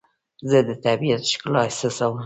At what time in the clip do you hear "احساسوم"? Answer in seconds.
1.67-2.19